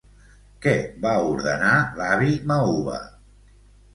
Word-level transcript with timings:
Què 0.65 0.71
va 1.03 1.11
ordenar 1.33 1.75
l'avi 2.01 2.31
Mauva? 2.53 2.97